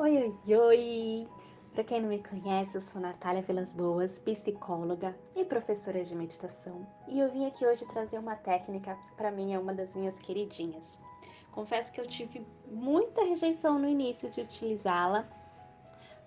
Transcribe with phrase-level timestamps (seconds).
[0.00, 1.28] Oi, oi, oi!
[1.72, 6.86] Para quem não me conhece, eu sou Natália Vilas Boas, psicóloga e professora de meditação,
[7.08, 10.16] e eu vim aqui hoje trazer uma técnica que para mim é uma das minhas
[10.20, 10.96] queridinhas.
[11.50, 15.28] Confesso que eu tive muita rejeição no início de utilizá-la,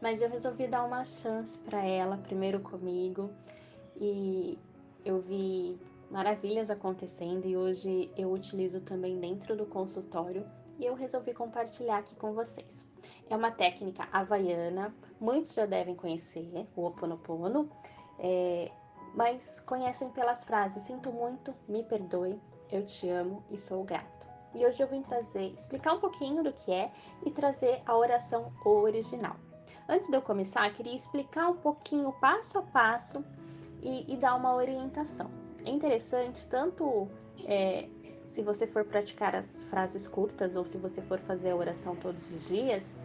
[0.02, 3.32] mas eu resolvi dar uma chance para ela, primeiro comigo,
[3.96, 4.60] e
[5.06, 5.80] eu vi
[6.10, 10.46] maravilhas acontecendo e hoje eu utilizo também dentro do consultório
[10.82, 12.88] e eu resolvi compartilhar aqui com vocês.
[13.30, 17.70] É uma técnica havaiana, muitos já devem conhecer, o Oponopono,
[18.20, 18.72] é,
[19.16, 22.42] mas conhecem pelas frases Sinto muito, me perdoe,
[22.72, 24.28] eu te amo e sou grato.
[24.56, 26.92] E hoje eu vim trazer, explicar um pouquinho do que é
[27.26, 29.36] e trazer a oração original.
[29.88, 33.24] Antes de eu começar, queria explicar um pouquinho, passo a passo,
[33.82, 35.30] e, e dar uma orientação.
[35.66, 37.08] É interessante tanto
[37.46, 37.88] é,
[38.32, 42.32] se você for praticar as frases curtas ou se você for fazer a oração todos
[42.32, 42.96] os dias,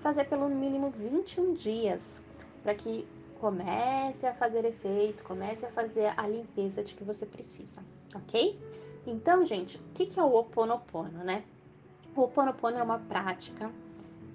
[0.00, 2.22] fazer pelo mínimo 21 dias,
[2.62, 3.06] para que
[3.40, 7.80] comece a fazer efeito, comece a fazer a limpeza de que você precisa,
[8.14, 8.58] ok?
[9.04, 11.42] Então, gente, o que é o Oponopono, né?
[12.14, 13.72] O Oponopono é uma prática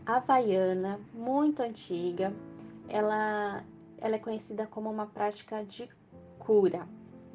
[0.05, 2.33] havaiana muito antiga.
[2.89, 3.63] Ela,
[3.99, 5.89] ela é conhecida como uma prática de
[6.39, 6.85] cura,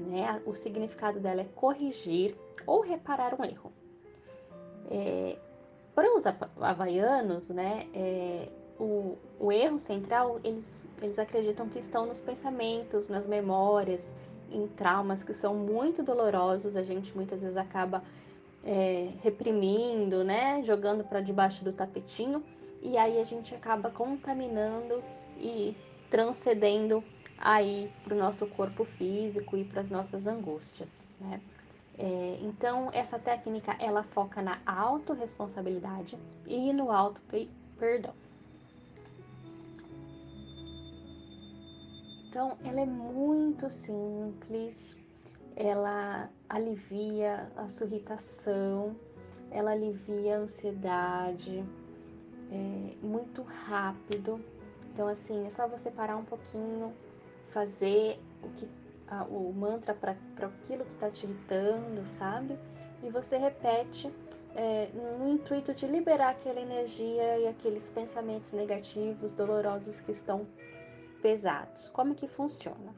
[0.00, 0.40] né?
[0.46, 3.72] O significado dela é corrigir ou reparar um erro.
[4.90, 5.36] É,
[5.94, 6.24] para os
[6.60, 13.26] havaianos, né, é, o, o, erro central, eles, eles acreditam que estão nos pensamentos, nas
[13.26, 14.14] memórias,
[14.50, 18.02] em traumas que são muito dolorosos, a gente muitas vezes acaba
[18.64, 22.42] é, reprimindo, né, jogando para debaixo do tapetinho,
[22.80, 25.02] e aí a gente acaba contaminando
[25.38, 25.76] e
[26.10, 27.04] transcendendo
[27.40, 31.40] aí para o nosso corpo físico e para as nossas angústias, né?
[31.98, 38.14] É, então, essa técnica, ela foca na autorresponsabilidade e no auto-perdão.
[42.26, 44.96] Então, ela é muito simples,
[45.56, 48.96] ela alivia a sua irritação,
[49.50, 51.64] ela alivia a ansiedade,
[52.50, 54.42] é muito rápido.
[54.92, 56.94] Então, assim, é só você parar um pouquinho,
[57.50, 58.68] fazer o que
[59.06, 62.58] a, o mantra para aquilo que está te irritando, sabe?
[63.02, 64.10] E você repete
[64.54, 64.88] é,
[65.18, 70.46] no intuito de liberar aquela energia e aqueles pensamentos negativos, dolorosos que estão
[71.22, 71.88] pesados.
[71.88, 72.94] Como que funciona?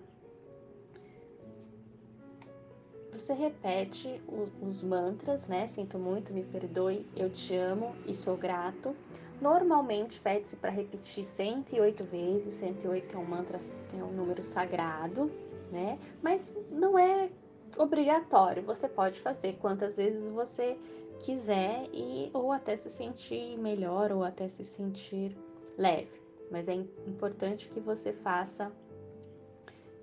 [3.12, 4.22] Você repete
[4.62, 5.66] os mantras, né?
[5.66, 8.96] Sinto muito, me perdoe, eu te amo e sou grato.
[9.42, 13.58] Normalmente pede-se para repetir 108 vezes, 108 é um mantra,
[13.92, 15.28] é um número sagrado,
[15.72, 15.98] né?
[16.22, 17.28] Mas não é
[17.76, 20.78] obrigatório, você pode fazer quantas vezes você
[21.18, 25.36] quiser e ou até se sentir melhor ou até se sentir
[25.76, 26.22] leve.
[26.48, 28.70] Mas é importante que você faça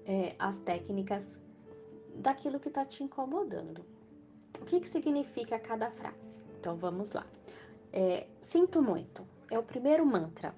[0.05, 1.39] é, as técnicas
[2.13, 3.85] daquilo que está te incomodando.
[4.59, 6.41] O que, que significa cada frase?
[6.59, 7.25] Então vamos lá.
[7.91, 10.55] É, sinto muito é o primeiro mantra.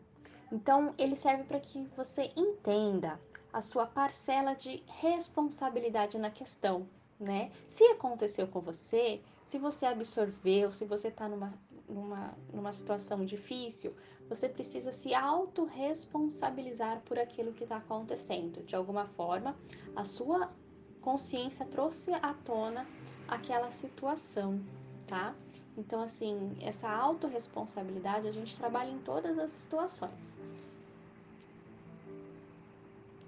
[0.52, 3.19] Então ele serve para que você entenda
[3.53, 6.88] a sua parcela de responsabilidade na questão,
[7.19, 7.52] né?
[7.69, 11.53] Se aconteceu com você, se você absorveu, se você está numa,
[11.88, 13.94] numa, numa situação difícil,
[14.30, 18.63] você precisa se autorresponsabilizar por aquilo que está acontecendo.
[18.63, 19.58] De alguma forma,
[19.96, 20.50] a sua
[21.02, 22.88] consciência trouxe à tona
[23.28, 24.62] aquela situação,
[25.06, 25.36] tá?
[25.78, 30.38] Então, assim, essa autorresponsabilidade a gente trabalha em todas as situações.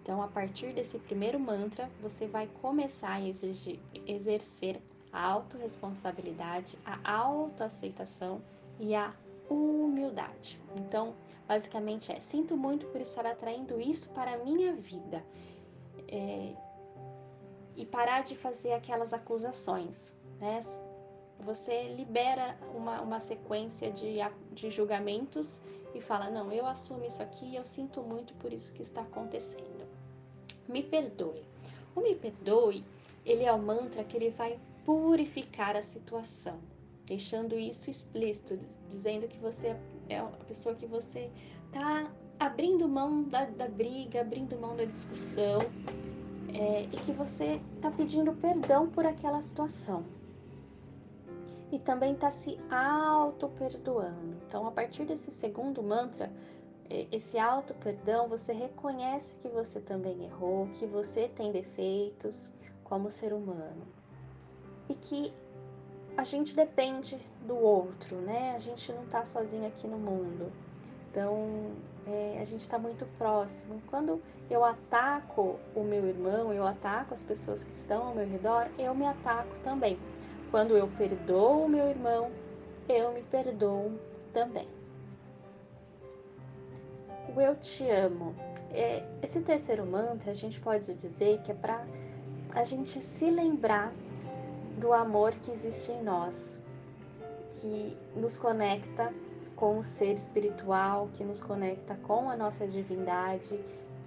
[0.01, 4.81] Então, a partir desse primeiro mantra, você vai começar a exigir, exercer
[5.13, 8.41] a autorresponsabilidade, a autoaceitação
[8.79, 9.13] e a
[9.49, 10.59] humildade.
[10.75, 11.15] Então,
[11.47, 15.23] basicamente é: sinto muito por estar atraindo isso para a minha vida.
[16.09, 16.53] É,
[17.75, 20.59] e parar de fazer aquelas acusações, né?
[21.39, 24.17] Você libera uma, uma sequência de,
[24.51, 25.61] de julgamentos
[25.93, 29.73] e fala: Não, eu assumo isso aqui, eu sinto muito por isso que está acontecendo
[30.67, 31.43] me perdoe.
[31.95, 32.83] O me perdoe,
[33.25, 36.59] ele é o mantra que ele vai purificar a situação,
[37.05, 38.57] deixando isso explícito,
[38.89, 39.75] dizendo que você
[40.09, 41.29] é a pessoa que você
[41.71, 45.59] tá abrindo mão da, da briga, abrindo mão da discussão,
[46.53, 50.03] é, e que você tá pedindo perdão por aquela situação.
[51.73, 54.37] E também está se auto-perdoando.
[54.45, 56.31] Então, a partir desse segundo mantra,
[57.11, 62.53] esse auto perdão, você reconhece que você também errou, que você tem defeitos
[62.83, 63.87] como ser humano
[64.87, 65.33] e que
[66.15, 67.17] a gente depende
[67.47, 68.53] do outro, né?
[68.55, 70.51] A gente não tá sozinho aqui no mundo.
[71.09, 71.71] Então,
[72.05, 73.81] é, a gente está muito próximo.
[73.87, 78.69] Quando eu ataco o meu irmão, eu ataco as pessoas que estão ao meu redor,
[78.77, 79.97] eu me ataco também.
[80.53, 82.29] Quando eu perdoo o meu irmão,
[82.87, 83.91] eu me perdoo
[84.31, 84.67] também.
[87.35, 88.35] O eu te amo.
[88.71, 91.83] É, esse terceiro mantra a gente pode dizer que é para
[92.53, 93.91] a gente se lembrar
[94.77, 96.61] do amor que existe em nós,
[97.49, 99.11] que nos conecta
[99.55, 103.59] com o ser espiritual, que nos conecta com a nossa divindade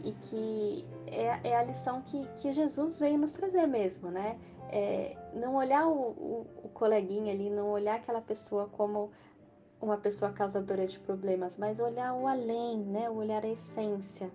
[0.04, 4.38] e que é, é a lição que, que Jesus veio nos trazer mesmo, né?
[4.68, 9.10] É, não olhar o, o, o coleguinha ali, não olhar aquela pessoa como
[9.80, 13.08] uma pessoa causadora de problemas, mas olhar o além, né?
[13.08, 14.30] Olhar a essência.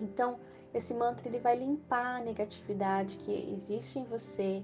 [0.00, 0.38] Então,
[0.72, 4.62] esse mantra ele vai limpar a negatividade que existe em você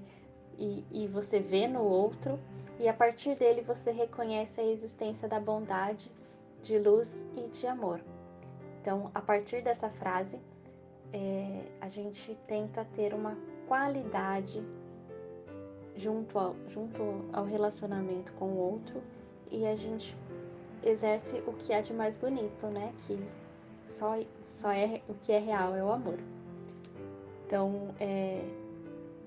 [0.57, 2.39] e, e você vê no outro,
[2.79, 6.11] e a partir dele você reconhece a existência da bondade,
[6.61, 8.01] de luz e de amor.
[8.87, 10.39] Então, a partir dessa frase,
[11.11, 13.37] é, a gente tenta ter uma
[13.67, 14.63] qualidade
[15.93, 17.03] junto ao, junto
[17.33, 19.03] ao relacionamento com o outro
[19.51, 20.15] e a gente
[20.81, 22.93] exerce o que é de mais bonito, né?
[22.99, 23.19] Que
[23.83, 26.19] só, só é o que é real é o amor.
[27.45, 28.41] Então, é,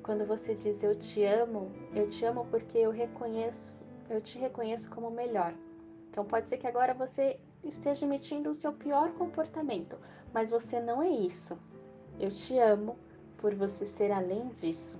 [0.02, 3.76] quando você diz eu te amo, eu te amo porque eu reconheço,
[4.08, 5.52] eu te reconheço como melhor.
[6.08, 9.98] Então pode ser que agora você esteja emitindo o seu pior comportamento,
[10.32, 11.58] mas você não é isso.
[12.18, 12.98] Eu te amo
[13.36, 14.98] por você ser além disso.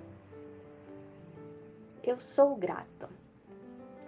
[2.03, 3.09] Eu sou grato.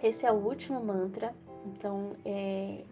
[0.01, 1.33] Esse é o último mantra.
[1.65, 2.83] Então, é...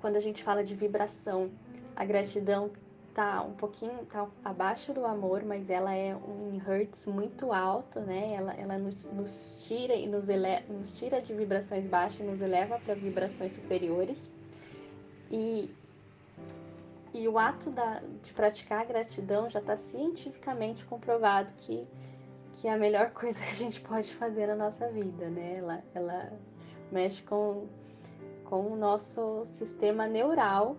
[0.00, 1.50] quando a gente fala de vibração,
[1.96, 2.70] a gratidão
[3.14, 8.34] tá um pouquinho tá abaixo do amor, mas ela é um hertz muito alto, né?
[8.34, 12.40] Ela, ela nos, nos tira e nos, ele, nos tira de vibrações baixas e nos
[12.40, 14.32] eleva para vibrações superiores.
[15.30, 15.74] E,
[17.12, 21.86] e o ato da, de praticar gratidão já está cientificamente comprovado que,
[22.54, 25.56] que é a melhor coisa que a gente pode fazer na nossa vida, né?
[25.58, 26.32] Ela, ela
[26.90, 27.66] mexe com,
[28.44, 30.76] com o nosso sistema neural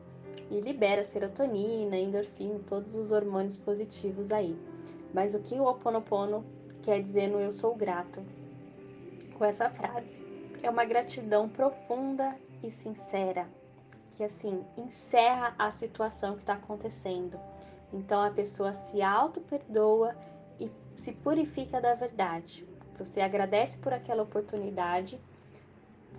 [0.49, 4.57] e libera serotonina, endorfina, todos os hormônios positivos aí.
[5.13, 6.43] Mas o que o Oponopono
[6.81, 8.23] quer dizer no eu sou grato
[9.37, 10.21] com essa frase?
[10.61, 13.47] É uma gratidão profunda e sincera,
[14.11, 17.39] que assim encerra a situação que está acontecendo.
[17.91, 20.15] Então a pessoa se auto-perdoa
[20.59, 22.65] e se purifica da verdade.
[22.97, 25.19] Você agradece por aquela oportunidade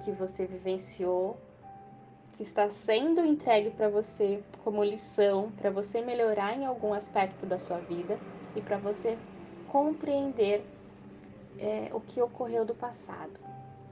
[0.04, 1.36] que você vivenciou,
[2.34, 7.58] que está sendo entregue para você como lição, para você melhorar em algum aspecto da
[7.58, 8.18] sua vida
[8.56, 9.16] e para você
[9.68, 10.64] compreender
[11.58, 13.38] é, o que ocorreu do passado.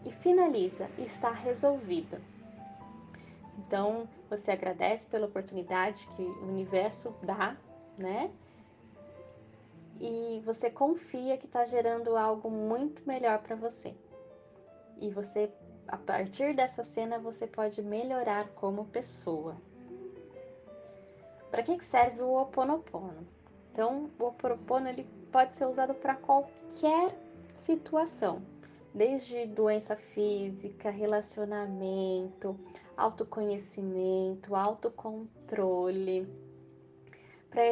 [0.04, 2.18] E finaliza, está resolvido.
[3.58, 7.56] Então, você agradece pela oportunidade que o universo dá,
[7.96, 8.30] né?
[10.00, 13.94] E você confia que está gerando algo muito melhor para você.
[15.00, 15.48] E você
[15.86, 19.56] a partir dessa cena você pode melhorar como pessoa.
[21.50, 23.26] Para que serve o Oponopono?
[23.70, 27.14] Então, o Oponopono ele pode ser usado para qualquer
[27.58, 28.42] situação,
[28.94, 32.58] desde doença física, relacionamento,
[32.96, 36.26] autoconhecimento, autocontrole,
[37.50, 37.66] para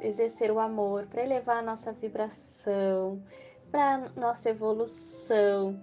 [0.00, 3.22] exercer o amor, para elevar a nossa vibração,
[3.70, 5.80] para nossa evolução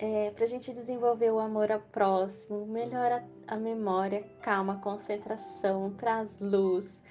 [0.00, 6.40] é, para a gente desenvolver o amor ao próximo, melhora a memória, calma, concentração, traz
[6.40, 7.02] luz,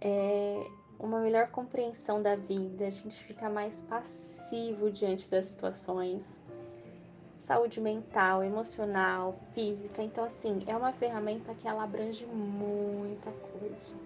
[0.00, 0.64] é,
[0.96, 6.24] uma melhor compreensão da vida, a gente fica mais passivo diante das situações,
[7.36, 10.00] saúde mental, emocional, física.
[10.00, 13.96] Então, assim, é uma ferramenta que ela abrange muita coisa.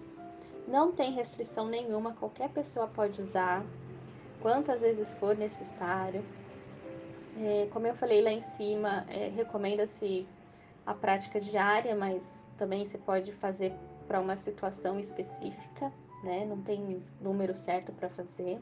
[0.67, 3.63] Não tem restrição nenhuma, qualquer pessoa pode usar,
[4.41, 6.25] quantas vezes for necessário.
[7.37, 10.27] É, como eu falei lá em cima, é, recomenda-se
[10.85, 13.73] a prática diária, mas também você pode fazer
[14.07, 15.91] para uma situação específica,
[16.23, 16.45] né?
[16.45, 18.59] Não tem número certo para fazer.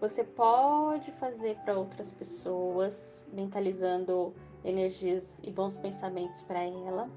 [0.00, 4.32] Você pode fazer para outras pessoas, mentalizando
[4.64, 7.10] energias e bons pensamentos para ela.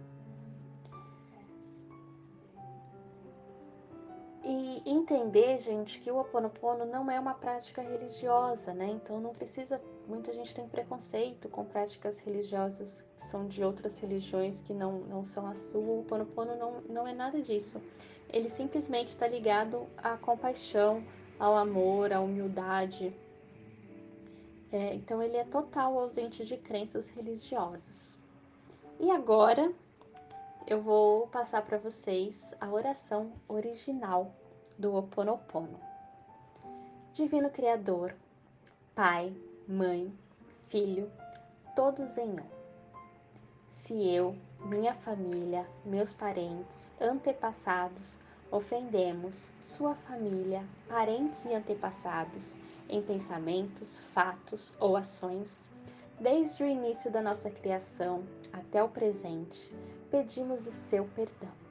[4.54, 8.86] E entender, gente, que o Ho Oponopono não é uma prática religiosa, né?
[8.88, 9.82] Então não precisa.
[10.06, 15.24] Muita gente tem preconceito com práticas religiosas que são de outras religiões que não, não
[15.24, 15.80] são a sua.
[15.80, 17.82] O Ho Oponopono não, não é nada disso.
[18.28, 21.02] Ele simplesmente está ligado à compaixão,
[21.40, 23.16] ao amor, à humildade.
[24.70, 28.20] É, então ele é total ausente de crenças religiosas.
[29.00, 29.72] E agora
[30.68, 34.41] eu vou passar para vocês a oração original
[34.82, 35.80] do Ho Oponopono.
[37.14, 38.16] Divino Criador,
[38.96, 39.32] Pai,
[39.68, 40.12] Mãe,
[40.70, 41.12] Filho,
[41.76, 42.62] todos em um.
[43.68, 44.36] Se eu,
[44.66, 48.18] minha família, meus parentes, antepassados,
[48.50, 52.56] ofendemos sua família, parentes e antepassados
[52.90, 55.70] em pensamentos, fatos ou ações,
[56.20, 59.72] desde o início da nossa criação até o presente,
[60.10, 61.71] pedimos o seu perdão.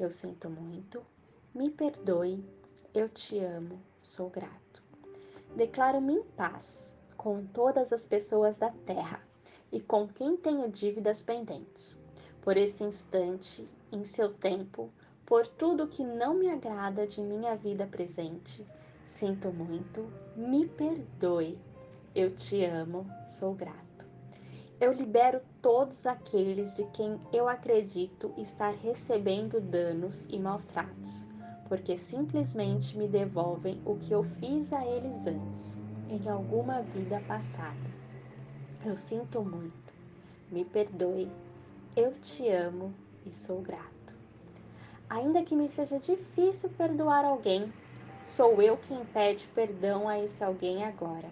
[0.00, 1.04] Eu sinto muito,
[1.54, 2.42] me perdoe,
[2.94, 4.82] eu te amo, sou grato.
[5.54, 9.20] Declaro-me em paz com todas as pessoas da terra
[9.70, 12.00] e com quem tenho dívidas pendentes.
[12.40, 14.90] Por esse instante, em seu tempo,
[15.26, 18.66] por tudo que não me agrada de minha vida presente,
[19.04, 21.58] sinto muito, me perdoe,
[22.14, 23.89] eu te amo, sou grato.
[24.80, 31.26] Eu libero todos aqueles de quem eu acredito estar recebendo danos e maus tratos,
[31.68, 37.76] porque simplesmente me devolvem o que eu fiz a eles antes, em alguma vida passada.
[38.82, 39.92] Eu sinto muito,
[40.50, 41.30] me perdoe,
[41.94, 42.94] eu te amo
[43.26, 44.14] e sou grato.
[45.10, 47.70] Ainda que me seja difícil perdoar alguém,
[48.22, 51.28] sou eu quem pede perdão a esse alguém agora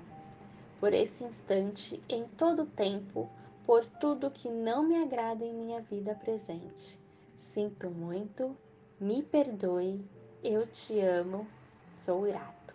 [0.80, 3.28] por esse instante, em todo o tempo,
[3.68, 6.98] por tudo que não me agrada em minha vida presente.
[7.34, 8.56] Sinto muito,
[8.98, 10.02] me perdoe,
[10.42, 11.46] eu te amo,
[11.92, 12.74] sou grato.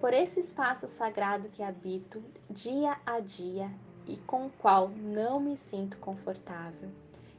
[0.00, 2.20] Por esse espaço sagrado que habito
[2.50, 3.70] dia a dia
[4.08, 6.90] e com o qual não me sinto confortável.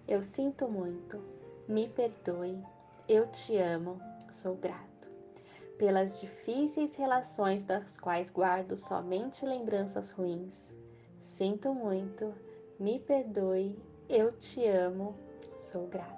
[0.07, 1.21] Eu sinto muito,
[1.67, 2.63] me perdoe,
[3.09, 3.99] eu te amo,
[4.31, 4.87] sou grato
[5.77, 10.73] pelas difíceis relações das quais guardo somente lembranças ruins.
[11.21, 12.33] Sinto muito,
[12.79, 15.13] me perdoe, eu te amo,
[15.57, 16.17] sou grato.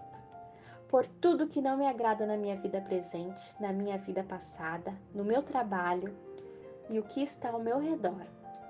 [0.88, 5.24] Por tudo que não me agrada na minha vida presente, na minha vida passada, no
[5.24, 6.16] meu trabalho
[6.88, 8.28] e o que está ao meu redor.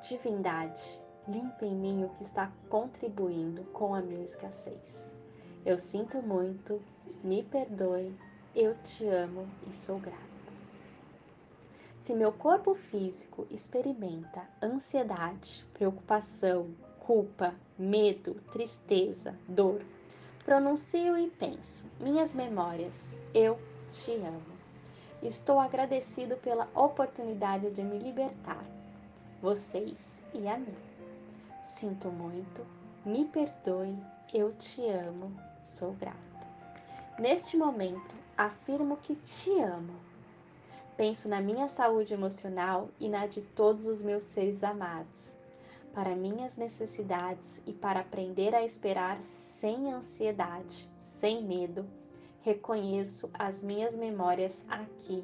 [0.08, 5.14] Divindade, limpe em mim o que está contribuindo com a minha escassez.
[5.66, 6.82] Eu sinto muito,
[7.22, 8.16] me perdoe,
[8.56, 10.32] eu te amo e sou grato.
[11.98, 19.82] Se meu corpo físico experimenta ansiedade, preocupação, culpa, medo, tristeza, dor,
[20.46, 22.94] pronuncio e penso: minhas memórias,
[23.34, 23.60] eu
[23.92, 24.62] te amo.
[25.22, 28.64] Estou agradecido pela oportunidade de me libertar,
[29.42, 30.76] vocês e a mim.
[31.64, 32.66] Sinto muito,
[33.06, 33.96] me perdoe,
[34.34, 35.32] eu te amo,
[35.64, 36.18] sou grato.
[37.20, 39.94] Neste momento, afirmo que te amo.
[40.98, 45.36] Penso na minha saúde emocional e na de todos os meus seres amados,
[45.94, 51.86] para minhas necessidades e para aprender a esperar sem ansiedade, sem medo.
[52.42, 55.24] Reconheço as minhas memórias aqui,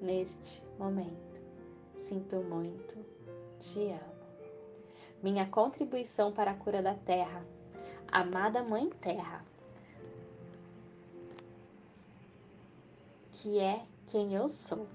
[0.00, 1.40] neste momento.
[1.96, 2.96] Sinto muito,
[3.58, 4.12] te amo.
[5.22, 7.44] Minha contribuição para a cura da Terra,
[8.10, 9.44] amada Mãe Terra,
[13.30, 14.86] que é quem eu sou.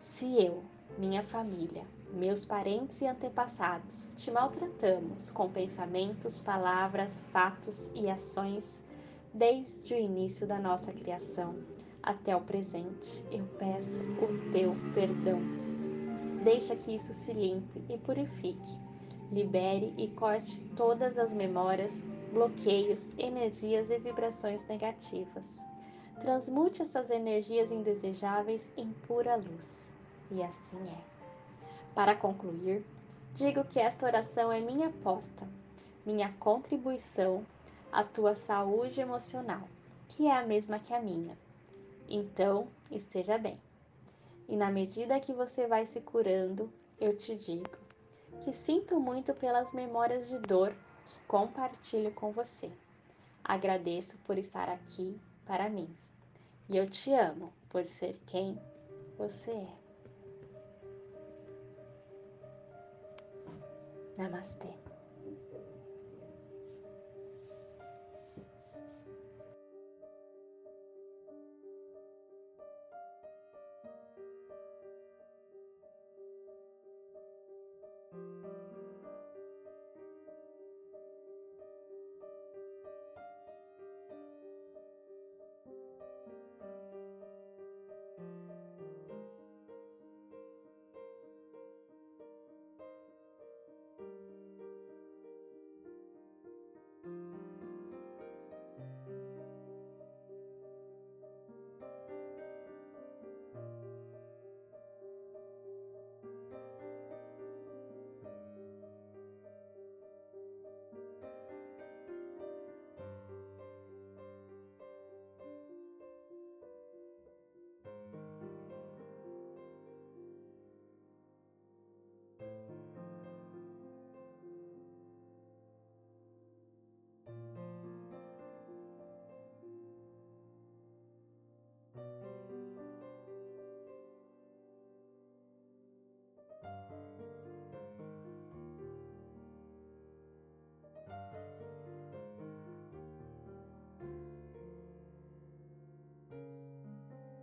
[0.00, 0.62] Se eu,
[0.98, 8.82] minha família, meus parentes e antepassados te maltratamos com pensamentos, palavras, fatos e ações
[9.32, 11.56] desde o início da nossa criação
[12.04, 15.40] até o presente, eu peço o teu perdão.
[16.44, 18.78] Deixa que isso se limpe e purifique.
[19.32, 25.64] Libere e corte todas as memórias, bloqueios, energias e vibrações negativas.
[26.20, 29.88] Transmute essas energias indesejáveis em pura luz
[30.30, 31.13] e assim é.
[31.94, 32.84] Para concluir,
[33.34, 35.48] digo que esta oração é minha porta,
[36.04, 37.46] minha contribuição
[37.92, 39.68] à tua saúde emocional,
[40.08, 41.38] que é a mesma que a minha.
[42.08, 43.60] Então, esteja bem.
[44.48, 46.68] E na medida que você vai se curando,
[47.00, 47.70] eu te digo
[48.42, 50.74] que sinto muito pelas memórias de dor
[51.06, 52.70] que compartilho com você.
[53.42, 55.88] Agradeço por estar aqui para mim.
[56.68, 58.58] E eu te amo por ser quem
[59.16, 59.83] você é.
[64.16, 64.83] ナマステ。